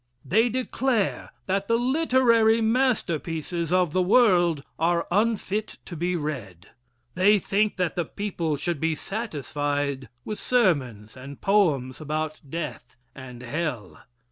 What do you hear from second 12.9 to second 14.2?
and hell.